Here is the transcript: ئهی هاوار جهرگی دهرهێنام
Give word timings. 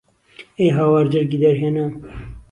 ئهی 0.57 0.69
هاوار 0.77 1.05
جهرگی 1.13 1.37
دهرهێنام 1.41 1.93